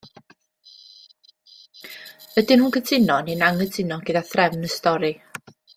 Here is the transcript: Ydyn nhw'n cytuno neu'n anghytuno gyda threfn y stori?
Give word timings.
Ydyn 2.43 2.59
nhw'n 2.61 2.73
cytuno 2.79 3.21
neu'n 3.29 3.45
anghytuno 3.51 4.01
gyda 4.09 4.25
threfn 4.33 4.71
y 4.71 4.75
stori? 4.79 5.13